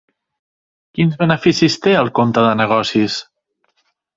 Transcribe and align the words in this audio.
Quins 0.99 1.19
beneficis 1.19 1.77
té 1.85 1.93
el 2.01 2.11
compte 2.21 2.47
de 2.49 2.57
negocis? 2.63 3.21